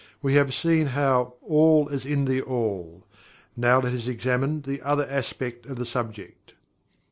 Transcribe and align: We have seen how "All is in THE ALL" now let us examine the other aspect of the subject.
We 0.23 0.33
have 0.33 0.51
seen 0.55 0.87
how 0.87 1.35
"All 1.43 1.87
is 1.89 2.07
in 2.07 2.25
THE 2.25 2.41
ALL" 2.41 3.05
now 3.55 3.79
let 3.79 3.93
us 3.93 4.07
examine 4.07 4.61
the 4.63 4.81
other 4.81 5.05
aspect 5.07 5.67
of 5.67 5.75
the 5.75 5.85
subject. 5.85 6.55